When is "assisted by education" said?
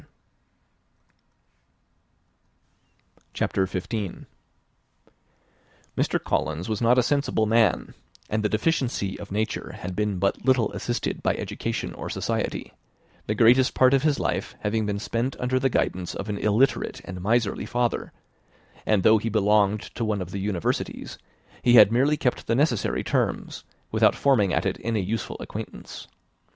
10.73-11.93